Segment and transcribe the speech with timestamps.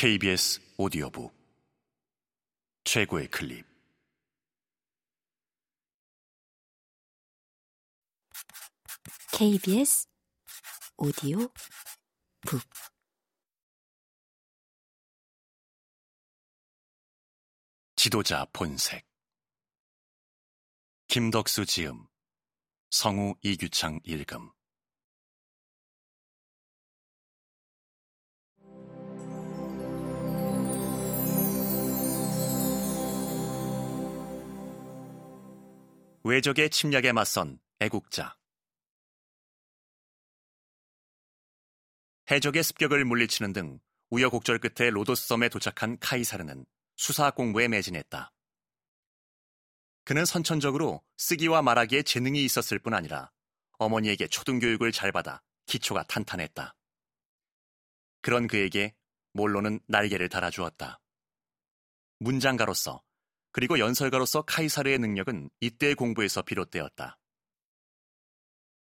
[0.00, 1.34] KBS 오디오북.
[2.84, 3.66] 최고의 클립.
[9.32, 10.06] KBS
[10.98, 11.38] 오디오
[12.42, 12.62] 북.
[17.96, 19.04] 지도자 본색.
[21.08, 22.06] 김덕수 지음.
[22.90, 24.52] 성우 이규창 읽음
[36.28, 38.36] 외적의 침략에 맞선 애국자
[42.30, 48.30] 해적의 습격을 물리치는 등 우여곡절 끝에 로도스 섬에 도착한 카이사르는 수사 공부에 매진했다.
[50.04, 53.32] 그는 선천적으로 쓰기와 말하기에 재능이 있었을 뿐 아니라
[53.78, 56.76] 어머니에게 초등교육을 잘 받아 기초가 탄탄했다.
[58.20, 58.94] 그런 그에게
[59.32, 61.00] 몰로는 날개를 달아주었다.
[62.18, 63.02] 문장가로서
[63.58, 67.18] 그리고 연설가로서 카이사르의 능력은 이때의 공부에서 비롯되었다.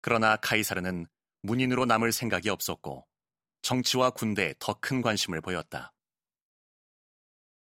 [0.00, 1.06] 그러나 카이사르는
[1.42, 3.06] 문인으로 남을 생각이 없었고
[3.62, 5.95] 정치와 군대에 더 큰 관심을 보였다.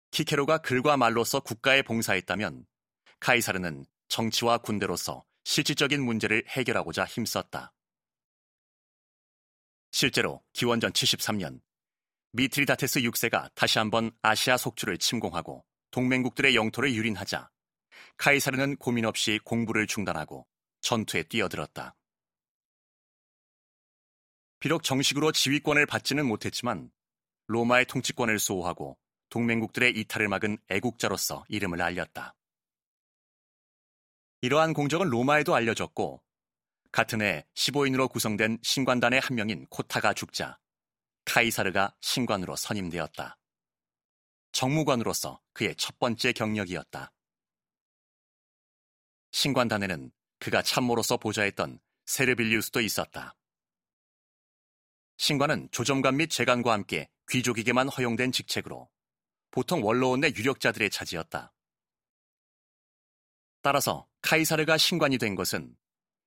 [0.10, 2.66] 키케로가 글과 말로서 국가에 봉사했다면
[3.20, 7.76] 카이사르는 정치와 군대로서 실질적인 문제를 해결하고자 힘썼다.
[9.92, 11.62] 실제로 기원전 73년
[12.32, 17.50] 미트리다테스 6세가 다시 한번 아시아 속주를 침공하고 동맹국들의 영토를 유린하자
[18.18, 20.48] 카이사르는 고민 없이 공부를 중단하고
[20.82, 21.96] 전투에 뛰어들었다.
[24.60, 26.92] 비록 정식으로 지휘권을 받지는 못했지만
[27.48, 28.98] 로마의 통치권을 수호하고
[29.30, 32.36] 동맹국들의 이탈을 막은 애국자로서 이름을 알렸다.
[34.42, 36.24] 이러한 공적은 로마에도 알려졌고
[36.92, 40.58] 같은 해 15인으로 구성된 신관단의 한 명인 코타가 죽자
[41.26, 43.38] 카이사르가 신관으로 선임되었다.
[44.52, 47.12] 정무관으로서 그의 첫 번째 경력이었다.
[49.32, 53.36] 신관단에는 그가 참모로서 보좌했던 세르빌리우스도 있었다.
[55.18, 58.90] 신관은 조정관 및 재관과 함께 귀족에게만 허용된 직책으로
[59.52, 61.54] 보통 원로원 내 유력자들의 차지였다.
[63.62, 65.76] 따라서 카이사르가 신관이 된 것은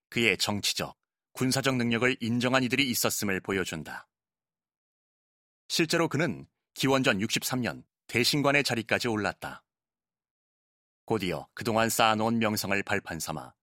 [0.08, 0.98] 그의 정치적,
[1.32, 4.08] 군사적 능력을 인정한 이들이 있었음을 보여준다.
[5.68, 9.62] 실제로 그는 기원전 63년 대신관의 자리까지 올랐다.
[11.04, 13.54] 곧이어 그동안 쌓아놓은 명성을 발판 삼아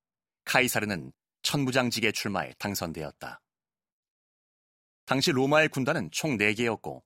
[0.46, 3.41] 카이사르는 천부장직에 출마해 당선되었다.
[5.03, 7.03] 당시 로마의 군단은 총 4개였고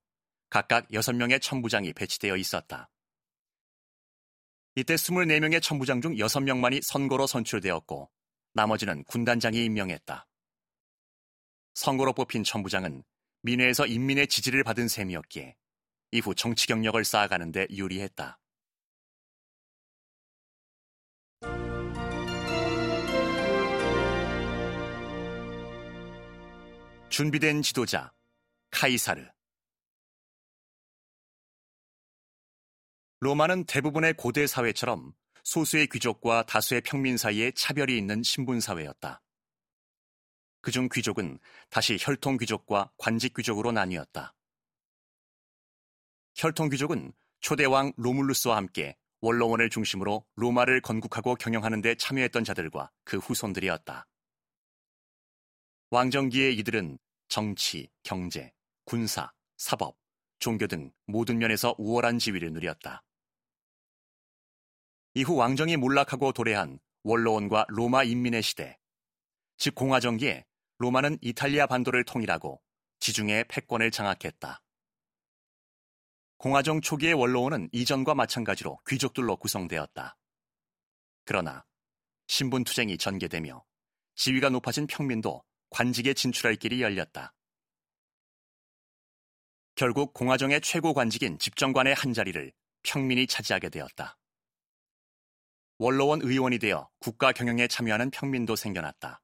[0.51, 2.91] 각각 6명의 천부장이 배치되어 있었다.
[4.75, 8.12] 이때 24명의 천부장 중 6명만이 선거로 선출되었고
[8.53, 10.28] 나머지는 군단장이 임명했다.
[11.74, 13.03] 선거로 뽑힌 천부장은
[13.41, 15.56] 민회에서 인민의 지지를 받은 셈이었기에
[16.11, 18.38] 이후 정치 경력을 쌓아가는 데 유리했다.
[27.09, 28.13] 준비된 지도자
[28.71, 29.25] 카이사르
[33.19, 35.13] 로마는 대부분의 고대 사회처럼
[35.44, 39.21] 소수의 귀족과 다수의 평민 사이에 차별이 있는 신분 사회였다.
[40.61, 41.39] 그중 귀족은
[41.69, 44.33] 다시 혈통 귀족과 관직 귀족으로 나뉘었다.
[46.36, 54.08] 혈통 귀족은 초대왕 로물루스와 함께 원로원을 중심으로 로마를 건국하고 경영하는 데 참여했던 자들과 그 후손들이었다.
[55.92, 56.97] 왕정기의 이들은
[57.28, 58.53] 정치, 경제,
[58.86, 59.97] 군사, 사법,
[60.40, 63.03] 종교 등 모든 면에서 우월한 지위를 누렸다.
[65.13, 68.78] 이후 왕정이 몰락하고 도래한 원로원과 로마 인민의 시대,
[69.58, 70.46] 즉 공화정기에
[70.78, 72.62] 로마는 이탈리아 반도를 통일하고
[73.00, 74.62] 지중해 패권을 장악했다.
[76.41, 80.18] 공화정 초기의 원로원은 이전과 마찬가지로 귀족들로 구성되었다.
[81.24, 81.63] 그러나
[82.25, 83.63] 신분 투쟁이 전개되며
[84.16, 87.35] 지위가 높아진 평민도 관직에 진출할 길이 열렸다.
[89.75, 92.51] 결국 공화정의 최고 관직인 집정관의 한 자리를
[92.81, 94.18] 평민이 차지하게 되었다.
[95.77, 99.21] 원로원 의원이 되어 국가 경영에 참여하는 평민도 생겨났다.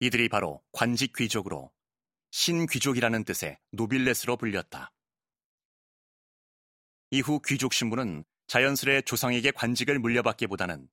[0.00, 1.70] 이들이 바로 관직 귀족으로
[2.30, 4.90] 신귀족이라는 뜻의 노빌레스로 불렸다.
[7.14, 10.88] 이후 귀족 신분은 자연스레 조상에게 관직을 물려받기보다는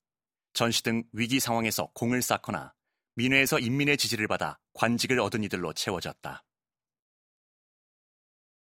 [0.52, 2.74] 전시 등 위기 상황에서 공을 쌓거나
[3.16, 6.44] 민회에서 인민의 지지를 받아 관직을 얻은 이들로 채워졌다.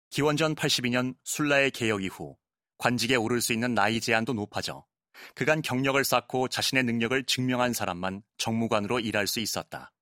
[0.10, 2.36] 기원전 82년 술라의 개혁 이후
[2.78, 4.86] 관직에 오를 수 있는 나이 제한도 높아져
[5.34, 9.94] 그간 경력을 쌓고 자신의 능력을 증명한 사람만 정무관으로 일할 수 있었다.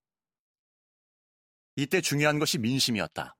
[1.75, 3.37] 이때 중요한 것이 민심이었다.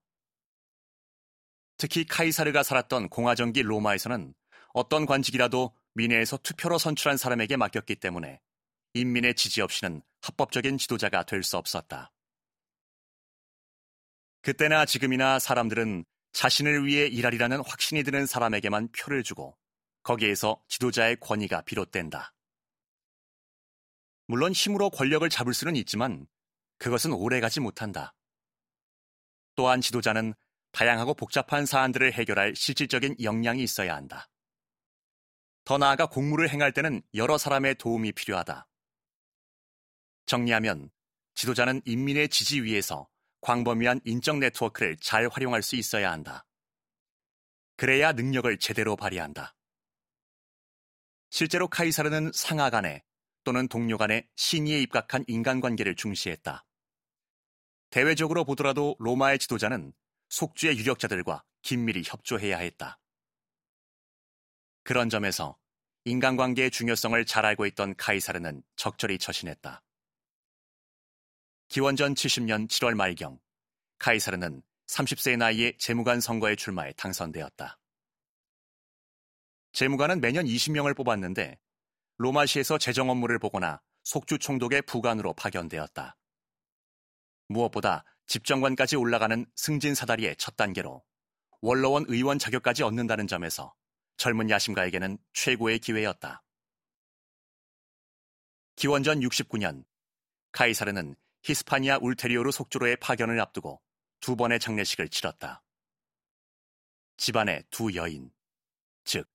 [1.84, 4.34] 특히 카이사르가 살았던 공화정기 로마에서는
[4.74, 8.40] 어떤 관직이라도 민회에서 투표로 선출한 사람에게 맡겼기 때문에
[8.94, 12.14] 인민의 지지 없이는 합법적인 지도자가 될 수 없었다.
[14.44, 19.58] 그때나 지금이나 사람들은 자신을 위해 일하리라는 확신이 드는 사람에게만 표를 주고
[20.04, 22.34] 거기에서 지도자의 권위가 비롯된다.
[24.28, 26.28] 물론 힘으로 권력을 잡을 수는 있지만
[26.78, 28.16] 그것은 오래 가지 못한다.
[29.56, 30.34] 또한 지도자는
[30.74, 34.28] 다양하고 복잡한 사안들을 해결할 실질적인 역량이 있어야 한다.
[35.64, 38.68] 더 나아가 공무를 행할 때는 여러 사람의 도움이 필요하다.
[40.26, 40.90] 정리하면
[41.36, 43.08] 지도자는 인민의 지지 위에서
[43.42, 46.46] 광범위한 인적 네트워크를 잘 활용할 수 있어야 한다.
[47.76, 49.56] 그래야 능력을 제대로 발휘한다.
[51.30, 53.04] 실제로 카이사르는 상하 간에
[53.44, 56.66] 또는 동료 간에 신의에 입각한 인간관계를 중시했다.
[57.90, 59.94] 대외적으로 보더라도 로마의 지도자는
[60.34, 62.98] 속주의 유력자들과 긴밀히 협조해야 했다.
[64.82, 65.60] 그런 점에서
[66.06, 69.84] 인간관계의 중요성을 잘 알고 있던 카이사르는 적절히 처신했다.
[71.68, 73.40] 기원전 70년 7월 말경,
[74.00, 77.78] 카이사르는 30세의 나이에 재무관 선거에 출마해 당선되었다.
[79.74, 81.60] 재무관은 매년 20명을 뽑았는데
[82.18, 86.18] 로마시에서 재정 업무를 보거나 속주 총독의 부관으로 파견되었다.
[87.50, 91.04] 무엇보다 집정관까지 올라가는 승진 사다리의 첫 단계로
[91.62, 93.74] 원로원 의원 자격까지 얻는다는 점에서
[94.18, 96.44] 젊은 야심가에게는 최고의 기회였다.
[98.76, 99.86] 기원전 69년
[100.52, 103.82] 카이사르는 히스파니아 울테리오르 속주로의 파견을 앞두고
[104.20, 105.64] 두 번의 장례식을 치렀다.
[107.18, 108.32] 집안의 두 여인,
[109.04, 109.30] 즉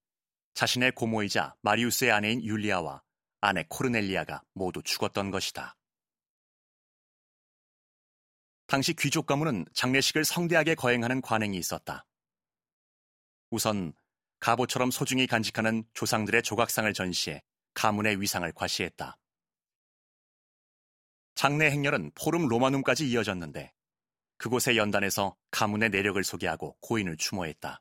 [0.55, 3.03] 자신의 고모이자 마리우스의 아내인 율리아와
[3.41, 5.78] 아내 코르넬리아가 모두 죽었던 것이다.
[8.69, 12.05] 당시 귀족 가문은 장례식을 성대하게 거행하는 관행이 있었다.
[13.49, 13.95] 우선
[14.41, 17.43] 가보처럼 소중히 간직하는 조상들의 조각상을 전시해
[17.73, 19.19] 가문의 위상을 과시했다.
[21.35, 23.73] 장례 행렬은 포름 로마눔까지 이어졌는데
[24.37, 27.81] 그곳의 연단에서 가문의 내력을 소개하고 고인을 추모했다.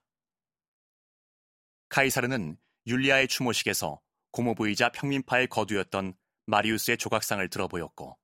[1.90, 4.00] 카이사르는 율리아의 추모식에서
[4.32, 6.14] 고모부이자 평민파의 거두였던
[6.46, 8.18] 마리우스의 조각상을 들어보였고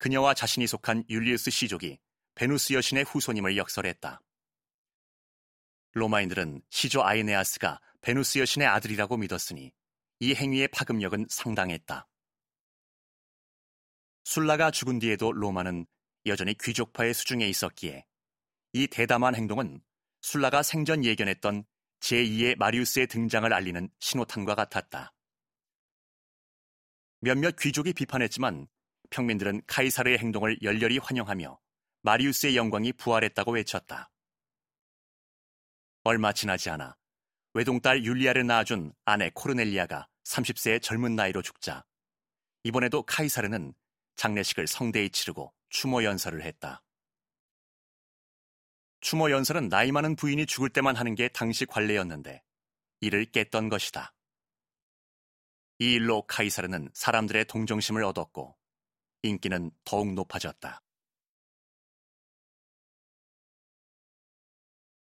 [0.00, 1.98] 그녀와 자신이 속한 율리우스 씨족이
[2.34, 4.22] 베누스 여신의 후손임을 역설했다.
[5.92, 9.74] 로마인들은 시조 아이네아스가 베누스 여신의 아들이라고 믿었으니
[10.20, 12.08] 이 행위의 파급력은 상당했다.
[14.24, 15.84] 술라가 죽은 뒤에도 로마는
[16.24, 18.06] 여전히 귀족파의 수중에 있었기에
[18.72, 19.82] 이 대담한 행동은
[20.22, 21.64] 술라가 생전 예견했던
[22.00, 25.12] 제2의 마리우스의 등장을 알리는 신호탄과 같았다.
[27.20, 28.66] 몇몇 귀족이 비판했지만
[29.10, 31.58] 평민들은 카이사르의 행동을 열렬히 환영하며
[32.02, 34.10] 마리우스의 영광이 부활했다고 외쳤다.
[36.02, 36.96] 얼마 지나지 않아
[37.52, 41.84] 외동딸 율리아를 낳아준 아내 코르넬리아가 30세의 젊은 나이로 죽자
[42.62, 43.74] 이번에도 카이사르는
[44.16, 46.82] 장례식을 성대히 치르고 추모 연설을 했다.
[49.00, 52.42] 추모 연설은 나이 많은 부인이 죽을 때만 하는 게 당시 관례였는데
[53.00, 54.14] 이를 깼던 것이다.
[55.78, 58.59] 이 일로 카이사르는 사람들의 동정심을 얻었고
[59.22, 60.82] 인기는 더욱 높아졌다.